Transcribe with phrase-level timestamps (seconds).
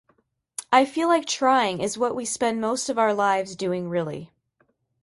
[0.71, 4.31] I feel like trying is what we spend most of our lives doing really.